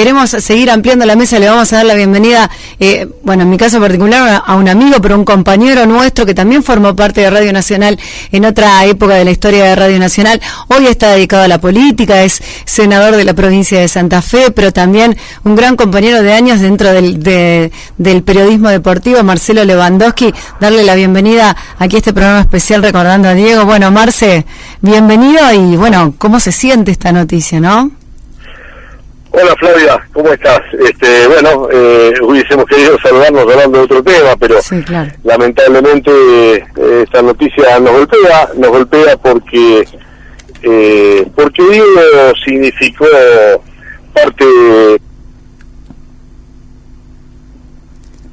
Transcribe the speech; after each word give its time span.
queremos 0.00 0.30
seguir 0.30 0.70
ampliando 0.70 1.04
la 1.04 1.14
mesa, 1.14 1.38
le 1.38 1.46
vamos 1.46 1.70
a 1.74 1.76
dar 1.76 1.84
la 1.84 1.92
bienvenida, 1.92 2.50
eh, 2.78 3.06
bueno, 3.22 3.42
en 3.42 3.50
mi 3.50 3.58
caso 3.58 3.78
particular, 3.80 4.42
a 4.46 4.56
un 4.56 4.66
amigo, 4.66 4.96
pero 5.02 5.14
un 5.14 5.26
compañero 5.26 5.84
nuestro 5.84 6.24
que 6.24 6.32
también 6.32 6.62
formó 6.62 6.96
parte 6.96 7.20
de 7.20 7.28
Radio 7.28 7.52
Nacional 7.52 7.98
en 8.32 8.46
otra 8.46 8.82
época 8.86 9.16
de 9.16 9.26
la 9.26 9.30
historia 9.30 9.62
de 9.62 9.76
Radio 9.76 9.98
Nacional. 9.98 10.40
Hoy 10.68 10.86
está 10.86 11.10
dedicado 11.10 11.42
a 11.42 11.48
la 11.48 11.60
política, 11.60 12.22
es 12.22 12.42
senador 12.64 13.14
de 13.14 13.24
la 13.26 13.34
provincia 13.34 13.78
de 13.78 13.88
Santa 13.88 14.22
Fe, 14.22 14.50
pero 14.52 14.72
también 14.72 15.18
un 15.44 15.54
gran 15.54 15.76
compañero 15.76 16.22
de 16.22 16.32
años 16.32 16.60
dentro 16.60 16.94
del, 16.94 17.22
del 17.98 18.22
periodismo 18.22 18.70
deportivo, 18.70 19.22
Marcelo 19.22 19.66
Lewandowski. 19.66 20.32
Darle 20.60 20.82
la 20.82 20.94
bienvenida 20.94 21.54
aquí 21.78 21.96
a 21.96 21.98
este 21.98 22.14
programa 22.14 22.40
especial 22.40 22.82
recordando 22.82 23.28
a 23.28 23.34
Diego. 23.34 23.66
Bueno, 23.66 23.90
Marce, 23.90 24.46
bienvenido 24.80 25.52
y 25.52 25.76
bueno, 25.76 26.14
¿cómo 26.16 26.40
se 26.40 26.52
siente 26.52 26.90
esta 26.90 27.12
noticia, 27.12 27.60
no? 27.60 27.99
Hola 29.32 29.54
Flavia, 29.60 30.08
¿cómo 30.12 30.28
estás? 30.32 30.60
Este, 30.72 31.28
bueno, 31.28 31.68
eh, 31.70 32.12
hubiésemos 32.22 32.64
querido 32.66 32.98
saludarnos 33.00 33.42
hablando 33.42 33.78
de 33.78 33.84
otro 33.84 34.02
tema, 34.02 34.36
pero 34.38 34.56
lamentablemente 35.22 36.10
eh, 36.56 37.02
esta 37.04 37.22
noticia 37.22 37.78
nos 37.78 37.92
golpea, 37.92 38.48
nos 38.56 38.70
golpea 38.70 39.16
porque 39.18 39.86
eh, 40.62 41.26
porque 41.36 41.62
Diego 41.62 42.32
significó 42.44 43.06
parte 44.12 44.44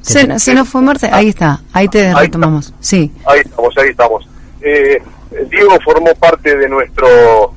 se, 0.00 0.38
se, 0.38 0.54
nos 0.54 0.68
fue 0.68 0.80
Marte, 0.80 1.08
ahí 1.12 1.28
está, 1.28 1.60
ahí 1.72 1.86
te 1.86 2.14
retomamos, 2.14 2.72
sí. 2.80 3.12
Ahí 3.26 3.40
estamos, 3.44 3.76
ahí 3.76 3.88
estamos. 3.90 4.28
Eh, 4.62 5.02
Diego 5.50 5.78
formó 5.84 6.14
parte 6.14 6.56
de 6.56 6.68
nuestro 6.68 7.54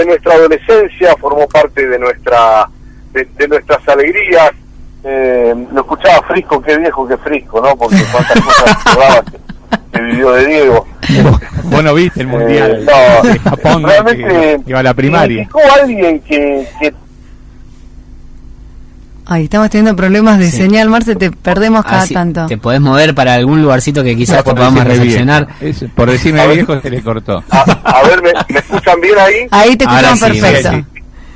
de 0.00 0.06
nuestra 0.06 0.34
adolescencia, 0.34 1.16
formó 1.16 1.48
parte 1.48 1.86
de 1.86 1.98
nuestra 1.98 2.68
de, 3.12 3.48
nuestras 3.48 3.86
alegrías. 3.88 4.50
Eh, 5.04 5.54
lo 5.72 5.80
escuchaba 5.80 6.26
Frisco, 6.26 6.60
qué 6.60 6.76
viejo 6.76 7.06
que 7.06 7.16
Frisco, 7.18 7.60
¿no? 7.60 7.76
Porque 7.76 8.02
cuántas 8.12 8.40
cosas 8.42 9.24
que 9.92 10.00
vivió 10.00 10.32
de 10.32 10.46
Diego. 10.46 10.86
Bueno, 11.64 11.94
viste 11.94 12.20
el 12.20 12.26
mundial 12.26 12.86
eh, 12.86 13.28
de 13.28 13.38
Japón 13.38 13.84
realmente 13.84 14.60
iba 14.66 14.80
a 14.80 14.82
la 14.82 14.94
primaria. 14.94 15.48
alguien 15.80 16.20
que, 16.20 16.66
que 16.80 16.92
Ahí 19.30 19.44
estamos 19.44 19.68
teniendo 19.68 19.94
problemas 19.94 20.38
de 20.38 20.50
señal, 20.50 20.88
Marce, 20.88 21.14
te 21.14 21.30
perdemos 21.30 21.84
cada 21.84 22.06
tanto. 22.06 22.46
Te 22.46 22.56
podés 22.56 22.80
mover 22.80 23.14
para 23.14 23.34
algún 23.34 23.60
lugarcito 23.60 24.02
que 24.02 24.16
quizás 24.16 24.42
te 24.42 24.54
podamos 24.54 24.82
recepcionar. 24.84 25.46
por 25.94 26.10
decirme 26.10 26.48
viejo 26.48 26.80
se 26.80 26.88
le 26.88 27.02
cortó. 27.02 27.44
A, 27.50 28.02
ver, 28.08 28.22
¿me, 28.22 28.58
escuchan 28.58 28.98
bien 29.02 29.18
ahí? 29.18 29.46
Ahí 29.50 29.76
te 29.76 29.84
escuchamos 29.84 30.20
perfecto. 30.20 30.70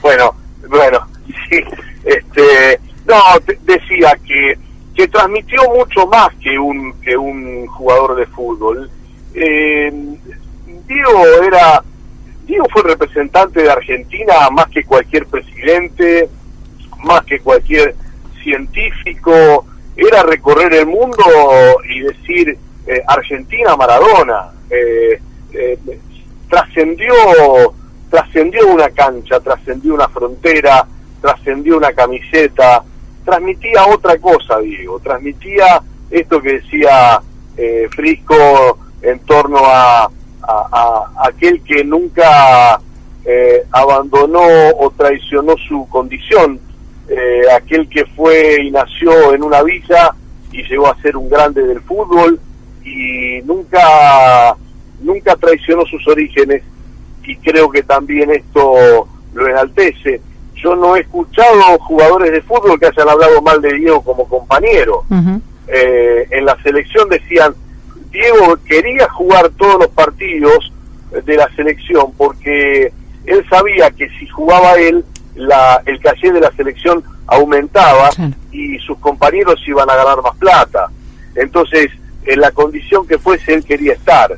Bueno, 0.00 0.34
bueno, 0.70 1.06
sí. 1.50 1.58
Este, 2.04 2.80
no, 3.06 3.16
decía 3.64 4.16
que, 4.27 4.58
que 4.94 5.08
transmitió 5.08 5.60
mucho 5.77 6.06
más 6.06 6.28
que 6.42 6.58
un, 6.58 6.94
que 7.02 7.14
un 7.14 7.66
jugador 7.66 8.16
de 8.16 8.24
fútbol. 8.24 8.90
Eh, 9.34 9.92
Diego 10.88 11.24
era, 11.46 11.82
Diego 12.46 12.64
fue 12.72 12.84
representante 12.84 13.62
de 13.62 13.70
Argentina 13.70 14.48
más 14.50 14.68
que 14.68 14.82
cualquier 14.82 15.27
presidente, 15.27 16.30
más 17.03 17.25
que 17.25 17.41
cualquier 17.41 17.95
científico, 18.42 19.67
era 19.97 20.22
recorrer 20.22 20.72
el 20.75 20.86
mundo 20.86 21.25
y 21.89 22.00
decir 22.00 22.58
eh, 22.86 23.03
Argentina 23.06 23.77
Maradona. 23.77 24.50
Eh, 24.70 25.20
eh, 25.53 25.78
trascendió 26.48 27.12
trascendió 28.11 28.67
una 28.69 28.91
cancha, 28.91 29.41
trascendió 29.41 29.95
una 29.95 30.08
frontera, 30.08 30.86
trascendió 31.20 31.78
una 31.78 31.92
camiseta, 31.92 32.83
transmitía 33.25 33.86
otra 33.86 34.19
cosa, 34.19 34.58
Diego, 34.58 35.00
transmitía 35.00 35.83
esto 36.11 36.42
que 36.42 36.61
decía 36.61 37.23
Frisco 37.91 38.78
en 39.00 39.19
torno 39.20 39.61
a, 39.64 40.11
a, 40.42 41.12
aquel 41.24 41.62
que 41.62 41.85
nunca 41.85 42.79
abandonó 43.70 44.42
o 44.79 44.91
traicionó 44.91 45.55
su 45.67 45.89
condición, 45.89 46.61
eh, 47.14 47.42
aquel 47.55 47.89
que 47.89 48.06
fue 48.06 48.62
y 48.62 48.70
nació 48.70 49.34
en 49.34 49.42
una 49.42 49.62
villa 49.62 50.14
y 50.50 50.62
llegó 50.62 50.86
a 50.86 51.00
ser 51.02 51.14
un 51.14 51.28
grande 51.28 51.62
del 51.62 51.83
fútbol 51.83 52.40
y 52.84 53.42
nunca 53.45 54.56
nunca 55.00 55.36
traicionó 55.36 55.84
sus 55.84 56.06
orígenes 56.08 56.62
y 57.24 57.36
creo 57.36 57.70
que 57.70 57.83
también 57.83 58.30
esto 58.30 59.06
lo 59.34 59.46
enaltece. 59.46 60.23
Yo 60.55 60.74
no 60.74 60.96
he 60.96 61.00
escuchado 61.00 61.78
jugadores 61.80 62.33
de 62.33 62.40
fútbol 62.40 62.80
que 62.80 62.86
hayan 62.86 63.08
hablado 63.08 63.42
mal 63.42 63.61
de 63.61 63.74
Diego 63.74 64.02
como 64.02 64.27
compañero. 64.27 65.05
Eh, 65.68 66.29
en 66.30 66.44
la 66.46 66.56
selección 66.62 67.11
decían, 67.11 67.55
Diego 68.11 68.56
quería 68.64 69.06
jugar 69.11 69.50
todos 69.58 69.80
los 69.80 69.89
partidos 69.89 70.73
de 71.27 71.36
la 71.36 71.48
selección 71.55 72.12
porque 72.17 72.90
él 73.27 73.44
sabía 73.50 73.90
que 73.90 74.08
si 74.18 74.27
jugaba 74.29 74.74
él 74.77 75.05
la, 75.34 75.82
el 75.86 76.00
caché 76.00 76.30
de 76.32 76.40
la 76.40 76.50
selección 76.52 77.02
aumentaba 77.26 78.10
y 78.50 78.78
sus 78.80 78.98
compañeros 78.98 79.60
iban 79.66 79.88
a 79.88 79.96
ganar 79.96 80.22
más 80.22 80.36
plata. 80.36 80.88
Entonces, 81.34 81.90
en 82.24 82.40
la 82.40 82.50
condición 82.50 83.06
que 83.06 83.18
fuese, 83.18 83.54
él 83.54 83.64
quería 83.64 83.94
estar. 83.94 84.36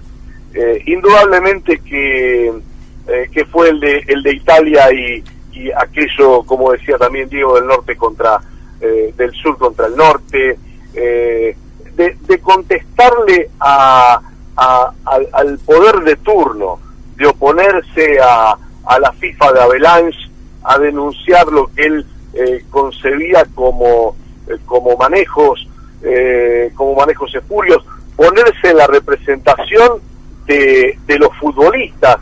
Eh, 0.55 0.83
indudablemente 0.87 1.81
que, 1.81 2.47
eh, 2.47 3.29
que 3.33 3.45
fue 3.47 3.71
el 3.71 3.81
de, 3.81 4.05
el 4.07 4.23
de 4.23 4.35
Italia 4.35 4.93
y, 4.93 5.25
y, 5.53 5.71
aquello, 5.73 6.45
como 6.45 6.73
decía 6.73 6.97
también 6.97 7.29
Diego, 7.29 7.57
del 7.57 7.67
norte 7.67 7.97
contra, 7.97 8.41
eh, 8.81 9.13
del 9.17 9.33
sur 9.33 9.59
contra 9.59 9.87
el 9.87 9.97
norte, 9.97 10.59
de, 10.93 11.57
de, 11.97 12.39
contestarle 12.41 13.51
a, 13.59 14.21
al, 14.55 15.29
al, 15.33 15.59
poder 15.59 16.05
de 16.05 16.15
turno, 16.17 16.79
de 17.17 17.27
oponerse 17.27 18.21
a, 18.21 18.57
a 18.87 18.99
la 19.01 19.13
FIFA 19.13 19.53
de 19.53 19.61
Avalanche, 19.61 20.19
a 20.65 20.79
denunciar 20.79 21.47
lo 21.49 21.67
que 21.69 21.83
él 21.83 22.07
eh, 22.35 22.65
concebía 22.71 23.45
como, 23.55 24.17
eh, 24.49 24.57
como 24.65 24.97
manejos, 24.97 25.69
eh, 26.03 26.73
como 26.75 26.95
manejos 26.95 27.35
espurios, 27.35 27.85
ponerse 28.17 28.71
en 28.71 28.79
la 28.79 28.87
representación 28.87 30.01
de, 30.47 30.99
de 31.07 31.19
los 31.19 31.37
futbolistas. 31.39 32.17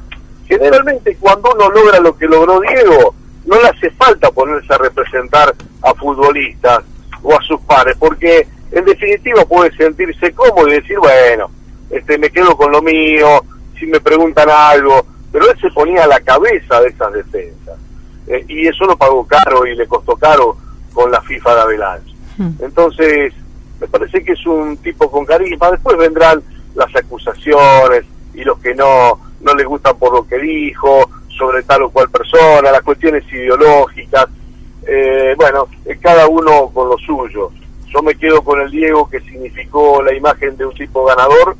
Generalmente 0.47 1.17
cuando 1.19 1.53
uno 1.55 1.71
logra 1.71 2.01
lo 2.01 2.17
que 2.17 2.27
logró 2.27 2.61
Diego, 2.61 3.15
no 3.47 3.61
le 3.61 3.69
hace 3.69 3.91
falta 3.91 4.31
ponerse 4.31 4.73
a 4.75 4.79
representar 4.79 5.55
a 5.83 5.95
futbolistas 5.95 6.85
o 7.23 7.35
a 7.35 7.43
sus 7.43 7.61
pares, 7.63 7.97
porque 7.99 8.47
en 8.71 8.85
definitiva 8.85 9.45
puede 9.45 9.75
sentirse 9.77 10.33
cómodo 10.33 10.69
y 10.69 10.75
decir, 10.75 10.99
bueno, 10.99 11.51
este 11.91 12.19
me 12.19 12.31
quedo 12.31 12.57
con 12.57 12.73
lo 12.73 12.83
mío, 12.83 13.45
si 13.79 13.87
me 13.87 14.01
preguntan 14.01 14.49
algo, 14.51 15.07
pero 15.31 15.51
él 15.51 15.59
se 15.61 15.71
ponía 15.71 16.05
a 16.05 16.09
la 16.09 16.21
cabeza 16.21 16.81
de 16.81 16.89
esas 16.89 17.13
defensas. 17.13 17.77
Eh, 18.27 18.45
y 18.49 18.69
eso 18.69 18.85
lo 18.85 18.97
pagó 18.97 19.27
caro 19.27 19.67
y 19.67 19.75
le 19.75 19.87
costó 19.87 20.17
caro 20.17 20.57
con 20.93 21.11
la 21.11 21.21
FIFA 21.23 21.55
de 21.55 21.61
Avalanche. 21.61 22.15
Hmm. 22.39 22.51
Entonces, 22.61 23.33
me 23.81 23.87
parece 23.89 24.23
que 24.25 24.33
es 24.33 24.47
un 24.47 24.77
tipo 24.77 25.11
con 25.11 25.25
carisma. 25.25 25.71
Después 25.71 25.97
vendrán 25.99 26.43
las 26.75 26.95
acusaciones 26.95 28.05
y 28.35 28.45
los 28.45 28.59
que 28.59 28.75
no, 28.75 29.19
no 29.41 29.55
les 29.55 29.67
gustan 29.67 29.97
por 29.99 30.13
lo 30.13 30.27
que 30.27 30.39
dijo 30.39 31.09
sobre 31.37 31.63
tal 31.63 31.83
o 31.83 31.91
cual 31.91 32.09
persona, 32.11 32.71
las 32.71 32.83
cuestiones 32.83 33.25
ideológicas. 33.33 34.27
Eh, 34.87 35.35
bueno, 35.37 35.69
eh, 35.85 35.99
cada 36.01 36.27
uno 36.29 36.71
con 36.73 36.89
lo 36.89 36.99
suyo. 36.99 37.51
Yo 37.93 38.03
me 38.03 38.15
quedo 38.15 38.43
con 38.43 38.61
el 38.61 38.71
Diego 38.71 39.09
que 39.09 39.21
significó 39.21 40.03
la 40.03 40.15
imagen 40.15 40.57
de 40.57 40.67
un 40.67 40.75
tipo 40.75 41.05
ganador, 41.05 41.57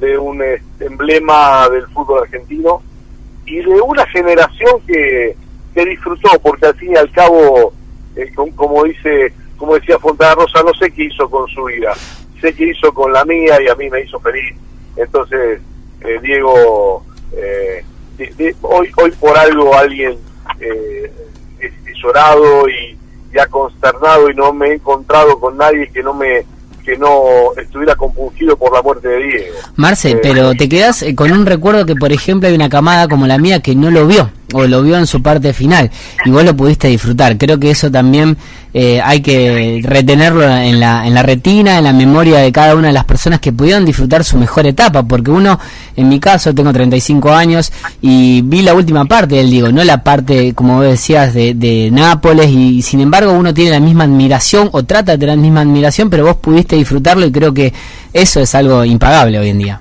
de 0.00 0.16
un 0.16 0.42
emblema 0.80 1.68
del 1.68 1.86
fútbol 1.88 2.22
argentino 2.22 2.82
y 3.44 3.56
de 3.56 3.80
una 3.80 4.06
generación 4.06 4.80
que 4.86 5.36
que 5.78 5.90
disfrutó, 5.90 6.30
porque 6.42 6.66
al 6.66 6.74
fin 6.74 6.92
y 6.92 6.96
al 6.96 7.10
cabo, 7.12 7.72
eh, 8.16 8.32
como, 8.34 8.82
dice, 8.82 9.32
como 9.56 9.74
decía 9.74 9.96
Fontana 10.00 10.34
Rosa, 10.34 10.60
no 10.64 10.74
sé 10.74 10.90
qué 10.90 11.04
hizo 11.04 11.30
con 11.30 11.46
su 11.48 11.64
vida, 11.64 11.94
sé 12.40 12.52
qué 12.52 12.70
hizo 12.70 12.92
con 12.92 13.12
la 13.12 13.24
mía 13.24 13.62
y 13.62 13.68
a 13.68 13.76
mí 13.76 13.88
me 13.88 14.02
hizo 14.02 14.18
feliz. 14.18 14.56
Entonces, 14.96 15.60
eh, 16.00 16.18
Diego, 16.20 17.04
eh, 17.36 17.84
hoy, 18.62 18.90
hoy 18.96 19.12
por 19.12 19.38
algo 19.38 19.72
alguien 19.76 20.18
es, 20.58 21.10
llorado 22.00 22.68
y, 22.68 22.96
y 23.34 23.38
ha 23.38 23.46
consternado 23.46 24.30
y 24.30 24.34
no 24.34 24.52
me 24.52 24.68
he 24.68 24.74
encontrado 24.74 25.38
con 25.40 25.56
nadie 25.56 25.90
que 25.92 26.00
no 26.00 26.14
me 26.14 26.44
que 26.84 26.96
no 26.96 27.52
estuviera 27.56 27.96
compungido 27.96 28.56
por 28.56 28.72
la 28.72 28.80
muerte 28.80 29.08
de 29.08 29.18
Diego. 29.18 29.56
Marce, 29.74 30.16
pero 30.22 30.54
te 30.54 30.68
quedas 30.68 31.04
con 31.16 31.32
un 31.32 31.44
recuerdo 31.44 31.84
que, 31.84 31.96
por 31.96 32.12
ejemplo, 32.12 32.48
hay 32.48 32.54
una 32.54 32.68
camada 32.68 33.08
como 33.08 33.26
la 33.26 33.36
mía 33.36 33.60
que 33.60 33.74
no 33.74 33.90
lo 33.90 34.06
vio 34.06 34.30
o 34.52 34.66
lo 34.66 34.82
vio 34.82 34.96
en 34.96 35.06
su 35.06 35.22
parte 35.22 35.52
final 35.52 35.90
y 36.24 36.30
vos 36.30 36.44
lo 36.44 36.56
pudiste 36.56 36.88
disfrutar. 36.88 37.36
Creo 37.36 37.58
que 37.58 37.70
eso 37.70 37.90
también 37.90 38.36
eh, 38.74 39.00
hay 39.02 39.22
que 39.22 39.80
retenerlo 39.82 40.42
en 40.42 40.78
la, 40.78 41.06
en 41.06 41.14
la 41.14 41.22
retina, 41.22 41.78
en 41.78 41.84
la 41.84 41.92
memoria 41.92 42.38
de 42.38 42.52
cada 42.52 42.74
una 42.74 42.88
de 42.88 42.92
las 42.92 43.04
personas 43.04 43.40
que 43.40 43.52
pudieron 43.52 43.84
disfrutar 43.84 44.24
su 44.24 44.36
mejor 44.38 44.66
etapa, 44.66 45.02
porque 45.02 45.30
uno, 45.30 45.58
en 45.96 46.08
mi 46.08 46.20
caso, 46.20 46.54
tengo 46.54 46.72
35 46.72 47.32
años 47.32 47.72
y 48.00 48.42
vi 48.42 48.62
la 48.62 48.74
última 48.74 49.04
parte 49.06 49.36
del 49.36 49.50
Diego, 49.50 49.72
no 49.72 49.82
la 49.84 50.02
parte, 50.02 50.54
como 50.54 50.82
decías, 50.82 51.34
de, 51.34 51.54
de 51.54 51.90
Nápoles 51.90 52.48
y, 52.48 52.82
sin 52.82 53.00
embargo 53.00 53.32
uno 53.32 53.54
tiene 53.54 53.70
la 53.70 53.80
misma 53.80 54.04
admiración 54.04 54.68
o 54.72 54.84
trata 54.84 55.16
de 55.16 55.26
la 55.26 55.36
misma 55.36 55.62
admiración, 55.62 56.10
pero 56.10 56.24
vos 56.24 56.36
pudiste 56.36 56.76
disfrutarlo 56.76 57.26
y 57.26 57.32
creo 57.32 57.52
que 57.52 57.72
eso 58.12 58.40
es 58.40 58.54
algo 58.54 58.84
impagable 58.84 59.38
hoy 59.38 59.48
en 59.48 59.58
día. 59.58 59.80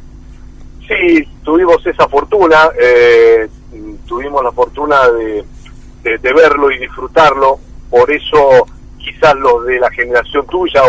Sí, 0.88 1.28
tuvimos 1.44 1.86
esa 1.86 2.08
fortuna, 2.08 2.70
eh, 2.82 3.48
tuvimos 4.08 4.44
la 4.44 4.52
fortuna 4.52 5.08
de, 5.10 5.46
de, 6.04 6.34
verlo 6.34 6.72
y 6.72 6.80
disfrutarlo, 6.80 7.60
por 7.90 8.10
eso 8.10 8.66
quizás 8.98 9.36
los 9.36 9.66
de 9.66 9.80
la 9.80 9.92
generación 9.92 10.46
tuya 10.48 10.82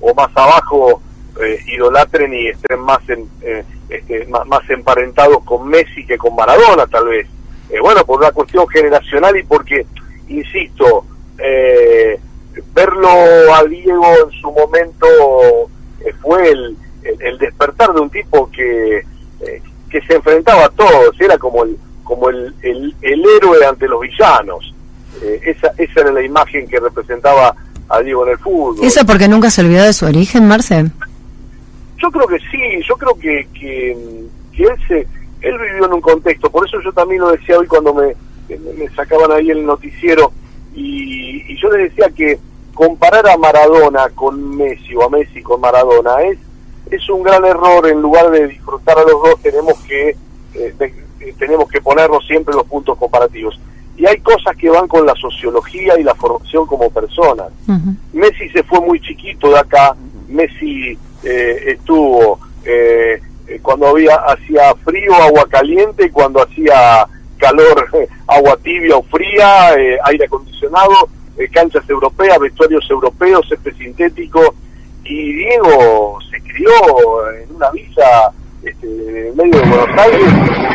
o, 0.00 0.14
más 0.14 0.30
abajo 0.36 1.00
eh, 1.42 1.58
idolatren 1.66 2.32
y 2.32 2.48
estén 2.48 2.80
más, 2.80 3.00
en, 3.08 3.28
eh, 3.42 3.64
este, 3.88 4.26
más, 4.26 4.46
más, 4.46 4.68
emparentados 4.70 5.42
con 5.44 5.68
Messi 5.68 6.06
que 6.06 6.16
con 6.16 6.34
Maradona 6.36 6.86
tal 6.86 7.08
vez. 7.08 7.26
Eh, 7.70 7.80
bueno, 7.80 8.04
por 8.04 8.20
una 8.20 8.30
cuestión 8.30 8.68
generacional 8.68 9.36
y 9.36 9.42
porque, 9.42 9.84
insisto, 10.28 11.04
verlo 12.72 13.08
a 13.54 13.64
Diego 13.64 14.06
en 14.24 14.40
su 14.40 14.50
momento 14.52 15.06
fue 16.22 16.50
el, 16.50 16.76
el, 17.02 17.38
despertar 17.38 17.92
de 17.92 18.00
un 18.00 18.10
tipo 18.10 18.48
que, 18.50 19.02
que 19.90 20.00
se 20.02 20.14
enfrentaba 20.14 20.66
a 20.66 20.68
todos, 20.70 21.20
era 21.20 21.36
como 21.36 21.64
el, 21.64 21.76
como 22.06 22.30
el, 22.30 22.54
el, 22.62 22.94
el 23.02 23.24
héroe 23.36 23.66
ante 23.66 23.86
los 23.86 24.00
villanos. 24.00 24.74
Eh, 25.22 25.40
esa, 25.44 25.72
esa 25.76 26.00
era 26.00 26.12
la 26.12 26.22
imagen 26.22 26.66
que 26.68 26.78
representaba 26.78 27.54
a 27.88 28.00
Diego 28.00 28.24
en 28.26 28.32
el 28.32 28.38
fútbol. 28.38 28.76
¿Eso 28.82 29.04
porque 29.04 29.28
nunca 29.28 29.50
se 29.50 29.60
olvidó 29.60 29.84
de 29.84 29.92
su 29.92 30.06
origen, 30.06 30.48
Marcel? 30.48 30.90
Yo 31.98 32.10
creo 32.10 32.26
que 32.26 32.38
sí, 32.50 32.82
yo 32.86 32.96
creo 32.96 33.14
que, 33.18 33.48
que, 33.58 33.90
él 33.92 34.68
se 34.88 35.06
él 35.42 35.58
vivió 35.58 35.86
en 35.86 35.92
un 35.92 36.00
contexto, 36.00 36.50
por 36.50 36.66
eso 36.66 36.80
yo 36.82 36.92
también 36.92 37.20
lo 37.20 37.30
decía 37.30 37.58
hoy 37.58 37.66
cuando 37.66 37.94
me, 37.94 38.14
me 38.48 38.88
sacaban 38.94 39.30
ahí 39.32 39.50
el 39.50 39.64
noticiero 39.64 40.32
y, 40.74 41.44
y 41.46 41.60
yo 41.60 41.70
les 41.70 41.90
decía 41.90 42.10
que 42.14 42.38
comparar 42.74 43.26
a 43.28 43.36
Maradona 43.36 44.08
con 44.14 44.56
Messi 44.56 44.94
o 44.96 45.04
a 45.04 45.10
Messi 45.10 45.42
con 45.42 45.60
Maradona 45.60 46.22
es 46.22 46.38
es 46.90 47.08
un 47.08 47.22
gran 47.22 47.44
error 47.44 47.86
en 47.88 48.00
lugar 48.00 48.30
de 48.30 48.48
disfrutar 48.48 48.98
a 48.98 49.02
los 49.02 49.22
dos 49.22 49.40
tenemos 49.42 49.74
que 49.84 50.16
eh, 50.54 50.74
eh, 51.20 51.34
tenemos 51.38 51.68
que 51.68 51.80
ponernos 51.80 52.26
siempre 52.26 52.54
los 52.54 52.66
puntos 52.66 52.96
comparativos. 52.98 53.58
Y 53.96 54.06
hay 54.06 54.18
cosas 54.18 54.54
que 54.56 54.68
van 54.68 54.86
con 54.86 55.06
la 55.06 55.14
sociología 55.14 55.98
y 55.98 56.02
la 56.02 56.14
formación 56.14 56.66
como 56.66 56.90
persona. 56.90 57.44
Messi 58.12 58.48
se 58.50 58.62
fue 58.62 58.80
muy 58.80 59.00
chiquito 59.00 59.48
de 59.48 59.58
acá, 59.58 59.96
Messi 60.28 60.98
eh, 61.24 61.62
estuvo 61.66 62.38
eh, 62.64 63.22
cuando 63.62 63.88
había 63.88 64.16
hacía 64.16 64.74
frío, 64.84 65.14
agua 65.14 65.46
caliente, 65.48 66.10
cuando 66.10 66.42
hacía 66.42 67.06
calor, 67.38 67.88
agua 68.26 68.58
tibia 68.62 68.96
o 68.96 69.02
fría, 69.04 69.70
aire 70.04 70.26
acondicionado, 70.26 71.08
canchas 71.52 71.88
europeas, 71.88 72.38
vestuarios 72.38 72.86
europeos, 72.90 73.46
este 73.50 73.72
sintético, 73.74 74.54
y 75.04 75.32
Diego 75.32 76.18
se 76.30 76.40
crió 76.42 77.30
en 77.32 77.54
una 77.54 77.70
villa 77.70 78.32
este, 78.86 79.28
en 79.28 79.36
medio 79.36 79.60
de 79.60 79.68
Buenos 79.68 79.98
Aires 79.98 80.32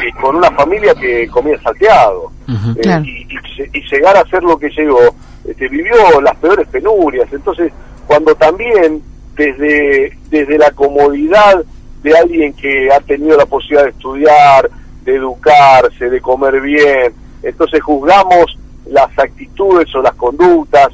y 0.07 0.11
con 0.13 0.35
una 0.35 0.51
familia 0.51 0.93
que 0.95 1.27
comía 1.27 1.59
salteado. 1.61 2.31
Eh, 2.47 3.03
y, 3.05 3.81
llegar 3.89 4.15
a 4.17 4.25
ser 4.29 4.43
lo 4.43 4.57
que 4.57 4.69
llegó, 4.69 4.99
este, 5.45 5.67
vivió 5.67 6.21
las 6.21 6.35
peores 6.37 6.67
penurias. 6.67 7.31
Entonces, 7.31 7.71
cuando 8.07 8.33
también 8.35 9.01
desde, 9.35 10.17
desde 10.29 10.57
la 10.57 10.71
comodidad 10.71 11.63
de 12.03 12.17
alguien 12.17 12.53
que 12.53 12.91
ha 12.91 12.99
tenido 13.01 13.37
la 13.37 13.45
posibilidad 13.45 13.83
de 13.83 13.91
estudiar, 13.91 14.69
de 15.03 15.15
educarse, 15.15 16.09
de 16.09 16.21
comer 16.21 16.61
bien, 16.61 17.13
entonces 17.43 17.81
juzgamos 17.81 18.57
las 18.87 19.17
actitudes 19.17 19.93
o 19.95 20.01
las 20.01 20.13
conductas, 20.15 20.89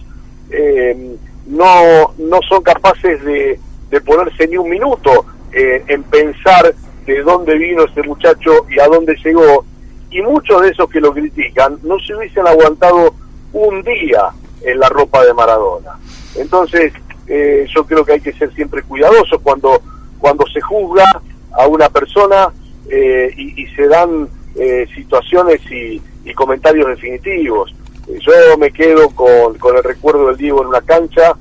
eh, 0.50 1.16
no, 1.48 2.14
no 2.18 2.40
son 2.48 2.62
capaces 2.62 3.24
de, 3.24 3.60
de 3.90 4.02
ponerse 4.02 4.48
ni 4.48 4.58
un 4.58 4.70
minuto 4.70 5.26
eh, 5.52 5.84
en 5.88 6.04
pensar 6.04 6.74
de 7.08 7.24
dónde 7.24 7.58
vino 7.58 7.86
ese 7.86 8.04
muchacho 8.04 8.66
y 8.70 8.80
a 8.80 8.88
dónde 8.88 9.16
llegó, 9.24 9.66
y 10.12 10.22
muchos 10.22 10.62
de 10.62 10.70
esos 10.70 10.90
que 10.90 11.00
lo 11.00 11.14
critican 11.14 11.80
no 11.84 11.98
se 12.00 12.16
hubiesen 12.16 12.46
aguantado 12.46 13.14
un 13.54 13.82
día 13.84 14.30
en 14.62 14.80
la 14.80 14.90
ropa 14.90 15.24
de 15.26 15.34
Maradona. 15.34 15.98
Entonces, 16.36 16.94
eh, 17.28 17.66
yo 17.74 17.86
creo 17.86 18.06
que 18.06 18.14
hay 18.14 18.22
que 18.22 18.34
ser 18.34 18.54
siempre 18.54 18.84
cuidadosos 18.84 19.42
cuando, 19.42 19.82
cuando 20.20 20.46
se 20.48 20.62
juzga 20.62 21.22
a 21.54 21.68
una 21.68 21.90
persona 21.90 22.50
eh, 22.90 23.34
y, 23.36 23.66
se 23.68 23.88
dan 23.88 24.30
eh, 24.56 24.88
situaciones 24.94 25.62
y, 25.72 26.02
comentarios 26.36 26.88
definitivos. 26.90 27.74
Yo 28.08 28.58
me 28.60 28.70
quedo 28.72 29.10
con, 29.12 29.58
con 29.58 29.78
el 29.78 29.84
recuerdo 29.84 30.28
del 30.28 30.38
Diego 30.38 30.62
en 30.62 30.68
una 30.68 30.82
cancha, 30.82 31.36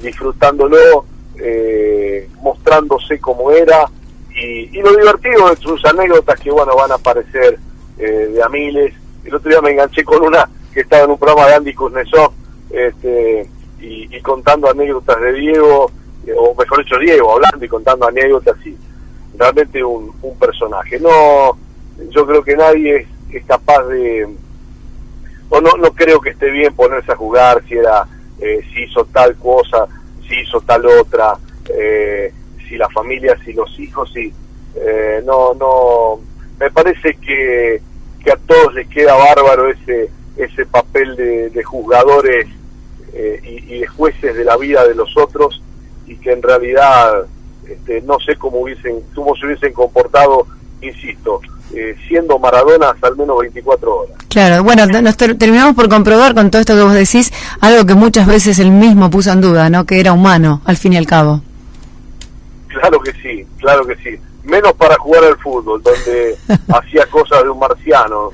disfrutándolo, 0.00 1.04
mostrándose 2.40 3.18
como 3.18 3.50
era, 3.50 3.90
y, 4.34 4.80
lo 4.80 4.96
divertido 4.96 5.48
de 5.50 5.56
sus 5.56 5.84
anécdotas 5.84 6.38
que, 6.40 6.50
bueno, 6.50 6.74
van 6.76 6.92
a 6.92 6.96
aparecer 6.96 7.58
eh, 7.98 8.30
de 8.32 8.42
a 8.42 8.48
miles. 8.48 8.94
El 9.24 9.34
otro 9.34 9.50
día 9.50 9.60
me 9.60 9.70
enganché 9.70 10.04
con 10.04 10.22
una 10.22 10.48
que 10.72 10.80
estaba 10.80 11.04
en 11.04 11.10
un 11.10 11.18
programa 11.18 11.48
de 11.48 11.54
Andy 11.54 11.74
Kuznetsov 11.74 12.32
este, 12.70 13.48
y, 13.80 14.20
contando 14.22 14.70
anécdotas 14.70 15.20
de 15.20 15.32
Diego, 15.32 15.90
eh, 16.26 16.32
o 16.36 16.54
mejor 16.54 16.84
dicho, 16.84 16.98
Diego, 16.98 17.32
hablando 17.32 17.64
y 17.64 17.68
contando 17.68 18.06
anécdotas 18.06 18.56
y 18.64 18.76
realmente 19.36 19.82
un, 19.84 20.12
un 20.22 20.38
personaje. 20.38 20.98
No, 20.98 21.58
yo 22.10 22.26
creo 22.26 22.42
que 22.42 22.56
nadie 22.56 23.06
es, 23.30 23.44
capaz 23.44 23.84
de, 23.84 24.28
o 25.48 25.60
no, 25.60 25.70
no 25.78 25.92
creo 25.92 26.20
que 26.20 26.30
esté 26.30 26.50
bien 26.50 26.74
ponerse 26.74 27.12
a 27.12 27.16
jugar 27.16 27.62
si 27.68 27.74
era, 27.74 28.06
eh, 28.40 28.60
si 28.72 28.84
hizo 28.84 29.04
tal 29.06 29.36
cosa, 29.36 29.86
si 30.26 30.40
hizo 30.40 30.60
tal 30.62 30.86
otra. 30.86 31.36
Eh, 31.68 32.32
si 32.72 32.78
la 32.78 32.88
familia, 32.88 33.36
si 33.44 33.52
los 33.52 33.78
hijos, 33.78 34.10
si 34.14 34.32
eh, 34.76 35.22
no, 35.26 35.52
no, 35.52 36.18
me 36.58 36.70
parece 36.70 37.16
que, 37.16 37.82
que 38.24 38.32
a 38.32 38.36
todos 38.46 38.72
les 38.72 38.88
queda 38.88 39.14
bárbaro 39.14 39.68
ese, 39.68 40.08
ese 40.38 40.64
papel 40.64 41.14
de, 41.52 41.62
juzgadores 41.62 42.46
eh, 43.12 43.40
y, 43.44 43.80
de 43.80 43.86
jueces 43.88 44.34
de 44.34 44.42
la 44.42 44.56
vida 44.56 44.88
de 44.88 44.94
los 44.94 45.14
otros 45.18 45.62
y 46.06 46.16
que 46.16 46.32
en 46.32 46.40
realidad 46.42 47.26
este, 47.68 48.00
no 48.00 48.18
sé 48.20 48.36
cómo 48.36 48.60
hubiesen, 48.60 49.02
cómo 49.14 49.36
se 49.36 49.44
hubiesen 49.44 49.74
comportado, 49.74 50.46
insisto, 50.80 51.42
eh, 51.74 51.94
siendo 52.08 52.38
Maradona 52.38 52.96
al 53.02 53.16
menos 53.16 53.38
24 53.38 53.98
horas. 53.98 54.16
Claro, 54.28 54.64
bueno, 54.64 54.86
nos 54.86 55.16
terminamos 55.18 55.76
por 55.76 55.90
comprobar 55.90 56.34
con 56.34 56.50
todo 56.50 56.60
esto 56.60 56.74
que 56.74 56.82
vos 56.82 56.94
decís, 56.94 57.34
algo 57.60 57.84
que 57.84 57.94
muchas 57.94 58.26
veces 58.26 58.58
él 58.58 58.70
mismo 58.70 59.10
puso 59.10 59.30
en 59.30 59.42
duda, 59.42 59.68
¿no? 59.68 59.84
Que 59.84 60.00
era 60.00 60.14
humano, 60.14 60.62
al 60.64 60.78
fin 60.78 60.94
y 60.94 60.96
al 60.96 61.06
cabo. 61.06 61.42
Claro 62.72 63.00
que 63.00 63.12
sí, 63.12 63.46
claro 63.58 63.86
que 63.86 63.96
sí. 63.96 64.18
Menos 64.44 64.72
para 64.72 64.96
jugar 64.96 65.24
al 65.24 65.38
fútbol, 65.38 65.82
donde 65.82 66.36
hacía 66.74 67.06
cosas 67.06 67.42
de 67.44 67.50
un 67.50 67.58
marciano. 67.58 68.30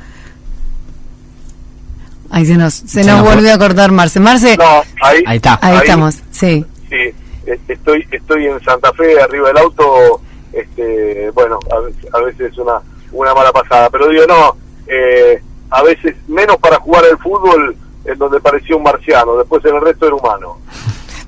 Ahí 2.30 2.45
se 2.45 2.57
nos, 2.57 2.75
se, 2.75 3.04
nos, 3.04 3.23
volvió 3.23 3.54
a 3.54 3.59
cortar 3.59 3.90
Marce. 3.90 4.21
Marce, 4.21 4.57
no, 4.57 4.83
ahí, 5.02 5.23
está. 5.37 5.59
Ahí, 5.62 5.78
estamos, 5.78 6.16
sí. 6.30 6.64
Sí, 6.90 7.14
estoy, 7.68 8.07
estoy 8.11 8.47
en 8.47 8.62
Santa 8.62 8.92
Fe, 8.92 9.21
arriba 9.21 9.49
del 9.49 9.59
auto, 9.59 10.21
este, 10.52 11.30
bueno, 11.30 11.59
a 12.12 12.21
veces, 12.21 12.52
es 12.52 12.59
una, 12.59 12.80
una 13.12 13.35
mala 13.35 13.50
pasada, 13.50 13.88
pero 13.90 14.09
digo, 14.09 14.25
no, 14.26 14.57
eh, 14.87 15.42
a 15.71 15.83
veces 15.83 16.16
menos 16.28 16.57
para 16.59 16.78
jugar 16.78 17.04
al 17.11 17.18
fútbol 17.18 17.76
en 18.04 18.18
donde 18.18 18.40
parecía 18.40 18.76
un 18.76 18.83
marciano, 18.83 19.37
después 19.37 19.64
en 19.64 19.76
el 19.76 19.80
resto 19.83 20.07
era 20.07 20.16
humano. 20.16 20.59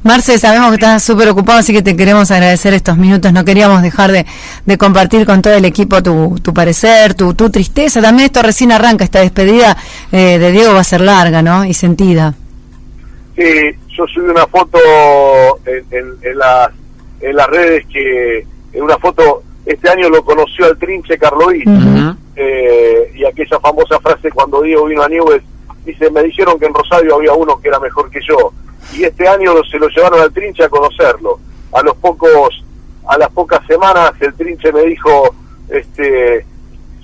Marce, 0.03 0.39
sabemos 0.39 0.71
que 0.71 0.77
estás 0.77 1.03
súper 1.03 1.29
ocupado, 1.29 1.59
así 1.59 1.75
que 1.75 1.83
te 1.83 1.95
queremos 1.95 2.31
agradecer 2.31 2.73
estos 2.73 2.97
minutos. 2.97 3.35
No 3.35 3.45
queríamos 3.45 3.83
dejar 3.83 4.11
de, 4.13 4.79
compartir 4.79 5.27
con 5.27 5.43
todo 5.43 5.53
el 5.53 5.67
equipo 5.67 6.03
tu, 6.03 6.39
tu 6.43 6.55
parecer, 6.55 7.13
tu, 7.13 7.35
tu, 7.35 7.51
tristeza. 7.51 8.01
También 8.01 8.27
esto 8.27 8.41
recién 8.41 8.73
arranca, 8.73 9.05
esta 9.05 9.21
despedida 9.21 9.77
eh, 10.11 10.39
de 10.39 10.53
Diego 10.53 10.73
va 10.73 10.81
a 10.81 10.85
ser 10.85 11.03
larga, 11.03 11.43
¿no? 11.43 11.67
Y 11.67 11.75
sentida. 11.75 12.35
Sí, 13.37 13.45
yo 13.89 14.07
subí 14.07 14.31
una 14.31 14.47
foto 14.47 14.79
en, 15.67 16.15
en, 16.23 16.39
las, 16.39 16.71
en 17.21 17.37
las 17.37 17.47
redes 17.49 17.85
que, 17.93 18.47
en 18.73 18.83
una 18.83 18.97
foto, 18.97 19.43
este 19.67 19.91
año 19.91 20.09
lo 20.09 20.25
conoció 20.25 20.65
al 20.65 20.79
Trinche 20.79 21.19
Carloí, 21.19 21.63
eh, 22.37 23.13
y 23.15 23.25
aquella 23.27 23.61
famosa 23.61 24.01
frase 24.01 24.31
cuando 24.31 24.63
Diego 24.63 24.87
vino 24.87 25.03
a 25.03 25.09
Newell's, 25.09 25.45
dice, 25.85 26.11
me 26.11 26.23
dijeron 26.23 26.59
que 26.59 26.65
en 26.65 26.73
Rosario 26.73 27.17
había 27.17 27.35
uno 27.35 27.61
que 27.61 27.69
era 27.69 27.79
mejor 27.79 28.11
que 28.11 28.21
yo 28.27 28.53
y 28.93 29.05
este 29.05 29.29
año 29.29 29.53
se 29.71 29.79
lo 29.79 29.89
llevaron 29.89 30.21
al 30.21 30.33
Trinche 30.33 30.65
a 30.65 30.69
conocerlo. 30.69 31.39
A 31.73 31.83
los 31.83 31.97
pocos, 31.97 32.65
a 33.07 33.17
las 33.19 33.31
pocas 33.31 33.65
semanas 33.67 34.13
el 34.21 34.35
Trinche 34.35 34.73
me 34.73 34.83
dijo, 34.83 35.35
este, 35.69 36.45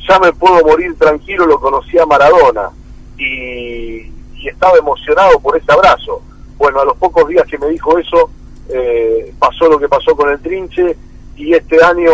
ya 0.08 0.18
me 0.18 0.32
puedo 0.32 0.64
morir 0.64 0.96
tranquilo, 0.98 1.46
lo 1.46 1.60
conocí 1.60 1.98
a 1.98 2.06
Maradona. 2.06 2.70
y, 3.18 4.12
estaba 4.48 4.78
emocionado 4.78 5.40
por 5.40 5.56
ese 5.56 5.72
abrazo. 5.72 6.22
Bueno, 6.56 6.80
a 6.80 6.84
los 6.84 6.96
pocos 6.96 7.26
días 7.28 7.44
que 7.46 7.58
me 7.58 7.68
dijo 7.68 7.98
eso, 7.98 8.30
eh, 8.68 9.32
pasó 9.38 9.68
lo 9.68 9.78
que 9.78 9.88
pasó 9.88 10.16
con 10.16 10.30
el 10.30 10.40
trinche 10.40 10.96
y 11.36 11.52
este 11.52 11.82
año 11.84 12.12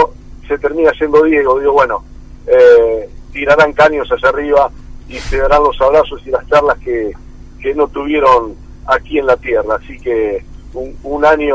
se 0.49 0.59
termina 0.59 0.93
siendo 0.93 1.23
Diego. 1.25 1.59
Digo, 1.59 1.73
bueno, 1.73 2.05
eh, 2.47 3.09
tirarán 3.33 3.73
caños 3.73 4.09
hacia 4.11 4.29
arriba 4.29 4.71
y 5.09 5.19
se 5.19 5.39
darán 5.39 5.63
los 5.63 5.81
abrazos 5.81 6.23
y 6.27 6.31
las 6.31 6.47
charlas 6.49 6.79
que, 6.79 7.13
que 7.61 7.75
no 7.75 7.87
tuvieron 7.89 8.57
aquí 8.87 9.19
en 9.19 9.27
la 9.27 9.37
tierra. 9.37 9.77
Así 9.83 9.99
que 9.99 10.45
un, 10.75 10.97
un 11.03 11.25
año 11.25 11.55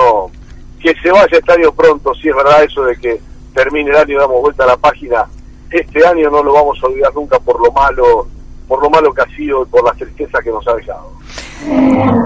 que 0.82 0.94
se 1.02 1.12
vaya 1.12 1.38
este 1.38 1.54
año 1.54 1.72
pronto, 1.72 2.14
si 2.16 2.30
es 2.30 2.36
verdad 2.36 2.64
eso 2.64 2.84
de 2.84 2.96
que 2.98 3.20
termine 3.54 3.90
el 3.90 3.98
año 3.98 4.14
y 4.14 4.18
damos 4.18 4.42
vuelta 4.42 4.64
a 4.64 4.68
la 4.68 4.78
página, 4.78 5.26
este 5.72 6.06
año 6.06 6.30
no 6.30 6.44
lo 6.44 6.54
vamos 6.54 6.78
a 6.82 6.88
olvidar 6.88 7.14
nunca 7.14 7.40
por 7.40 7.60
lo 7.60 7.72
malo, 7.72 8.28
por 8.68 8.82
lo 8.82 8.90
malo 8.90 9.14
que 9.14 9.22
ha 9.22 9.36
sido 9.36 9.64
y 9.64 9.66
por 9.66 9.84
la 9.84 9.92
tristeza 9.94 10.40
que 10.42 10.52
nos 10.52 10.68
ha 10.68 10.76
dejado. 10.76 11.12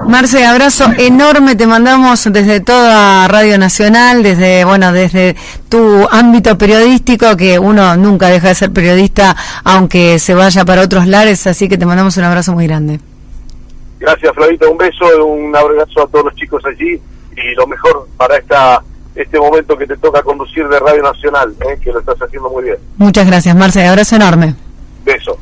Marce, 0.07 0.45
abrazo 0.45 0.85
enorme 0.97 1.55
te 1.55 1.65
mandamos 1.65 2.27
desde 2.31 2.59
toda 2.59 3.27
Radio 3.27 3.57
Nacional, 3.57 4.23
desde 4.23 4.65
bueno, 4.65 4.91
desde 4.91 5.35
tu 5.69 6.07
ámbito 6.11 6.57
periodístico 6.57 7.37
que 7.37 7.57
uno 7.57 7.95
nunca 7.95 8.27
deja 8.27 8.49
de 8.49 8.55
ser 8.55 8.71
periodista 8.71 9.35
aunque 9.63 10.19
se 10.19 10.33
vaya 10.33 10.65
para 10.65 10.81
otros 10.81 11.07
lares, 11.07 11.47
así 11.47 11.69
que 11.69 11.77
te 11.77 11.85
mandamos 11.85 12.17
un 12.17 12.25
abrazo 12.25 12.51
muy 12.53 12.67
grande. 12.67 12.99
Gracias, 14.01 14.33
Flavita, 14.33 14.67
un 14.67 14.79
beso, 14.79 15.25
un 15.25 15.55
abrazo 15.55 16.01
a 16.01 16.07
todos 16.07 16.25
los 16.25 16.35
chicos 16.35 16.63
allí 16.65 16.99
y 17.37 17.55
lo 17.55 17.67
mejor 17.67 18.07
para 18.17 18.35
esta 18.35 18.81
este 19.13 19.39
momento 19.39 19.77
que 19.77 19.85
te 19.85 19.95
toca 19.97 20.23
conducir 20.23 20.67
de 20.67 20.79
Radio 20.79 21.03
Nacional, 21.03 21.53
¿eh? 21.69 21.77
que 21.83 21.91
lo 21.91 21.99
estás 21.99 22.19
haciendo 22.19 22.49
muy 22.49 22.63
bien. 22.63 22.77
Muchas 22.97 23.27
gracias, 23.27 23.55
Marce. 23.55 23.85
Abrazo 23.85 24.15
enorme. 24.15 24.55
Beso. 25.05 25.37